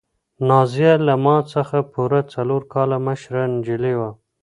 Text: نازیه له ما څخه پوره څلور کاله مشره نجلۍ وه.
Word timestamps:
نازیه 0.49 0.93
له 1.07 1.15
ما 1.23 1.37
څخه 1.53 1.77
پوره 1.93 2.21
څلور 2.33 2.61
کاله 2.73 2.97
مشره 3.07 3.43
نجلۍ 3.53 3.93
وه. 3.99 4.09